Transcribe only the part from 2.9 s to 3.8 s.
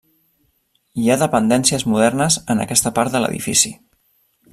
part de l'edifici.